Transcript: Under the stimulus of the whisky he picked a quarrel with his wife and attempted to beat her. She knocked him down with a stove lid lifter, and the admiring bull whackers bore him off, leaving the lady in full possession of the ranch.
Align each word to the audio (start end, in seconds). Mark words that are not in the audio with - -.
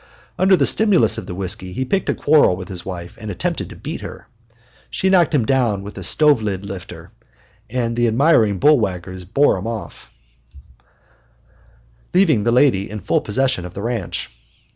Under 0.39 0.55
the 0.57 0.65
stimulus 0.65 1.19
of 1.19 1.27
the 1.27 1.35
whisky 1.35 1.73
he 1.73 1.85
picked 1.85 2.09
a 2.09 2.15
quarrel 2.15 2.55
with 2.55 2.69
his 2.69 2.83
wife 2.83 3.19
and 3.21 3.29
attempted 3.29 3.69
to 3.69 3.75
beat 3.75 4.01
her. 4.01 4.27
She 4.89 5.11
knocked 5.11 5.31
him 5.31 5.45
down 5.45 5.83
with 5.83 5.95
a 5.95 6.01
stove 6.03 6.41
lid 6.41 6.65
lifter, 6.65 7.11
and 7.69 7.95
the 7.95 8.07
admiring 8.07 8.57
bull 8.57 8.79
whackers 8.79 9.25
bore 9.25 9.57
him 9.59 9.67
off, 9.67 10.11
leaving 12.15 12.45
the 12.45 12.51
lady 12.51 12.89
in 12.89 12.99
full 13.01 13.21
possession 13.21 13.63
of 13.63 13.75
the 13.75 13.83
ranch. 13.83 14.31